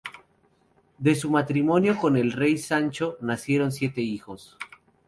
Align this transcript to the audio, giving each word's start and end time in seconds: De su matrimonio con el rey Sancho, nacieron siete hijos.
De 0.97 1.13
su 1.13 1.29
matrimonio 1.29 1.95
con 1.95 2.17
el 2.17 2.31
rey 2.31 2.57
Sancho, 2.57 3.17
nacieron 3.21 3.71
siete 3.71 4.01
hijos. 4.01 4.57